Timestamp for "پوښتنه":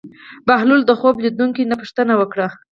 1.81-2.13